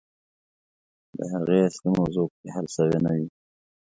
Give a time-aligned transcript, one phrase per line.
[1.17, 3.27] د هغې اصلي موضوع پکښې حل سوې نه وي.